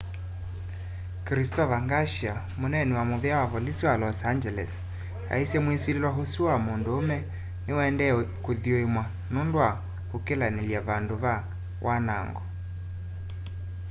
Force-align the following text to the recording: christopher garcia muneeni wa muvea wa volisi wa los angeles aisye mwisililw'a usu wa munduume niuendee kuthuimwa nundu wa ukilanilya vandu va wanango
christopher 1.25 1.81
garcia 1.91 2.35
muneeni 2.59 2.93
wa 2.99 3.03
muvea 3.11 3.37
wa 3.41 3.47
volisi 3.53 3.83
wa 3.89 3.95
los 4.03 4.19
angeles 4.31 4.71
aisye 5.33 5.59
mwisililw'a 5.65 6.11
usu 6.23 6.39
wa 6.49 6.55
munduume 6.65 7.17
niuendee 7.65 8.13
kuthuimwa 8.45 9.03
nundu 9.33 9.57
wa 9.63 9.69
ukilanilya 10.17 10.79
vandu 10.87 11.15
va 11.23 11.33
wanango 11.85 12.43